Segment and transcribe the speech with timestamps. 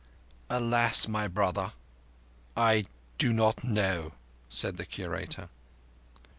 [0.49, 1.73] "Alas, my brother,
[2.57, 2.85] I
[3.19, 4.13] do not know,"
[4.49, 5.47] said the Curator.